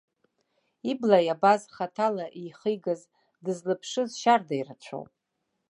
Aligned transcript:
Ибла 0.91 1.19
иабаз, 1.23 1.61
хаҭала 1.75 2.25
ихигаз, 2.43 3.01
дызлаԥшыз 3.43 4.11
шьарда 4.21 4.53
ирацәоуп. 4.59 5.11